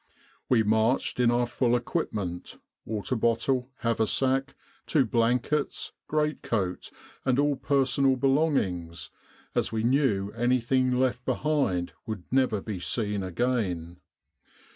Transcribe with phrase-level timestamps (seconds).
[0.49, 4.55] We marched in our full equipment water bottle, haversack,
[4.87, 6.89] two blankets, greatcoat,
[7.23, 9.11] and all personal belongings,
[9.53, 13.97] as we knew anything left behind would never be seen again.